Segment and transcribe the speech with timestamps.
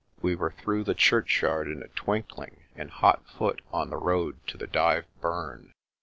[0.19, 4.57] We were through the churchyard in a twinkling, and hot foot on the road to
[4.57, 5.73] the Dyve Burn.